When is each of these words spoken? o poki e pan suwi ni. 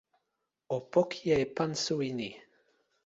o 0.75 0.77
poki 0.91 1.25
e 1.43 1.43
pan 1.55 1.71
suwi 1.83 2.09
ni. 2.17 2.29